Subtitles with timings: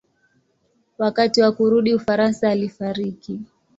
[0.97, 3.39] Wakati wa kurudi Ufaransa alifariki.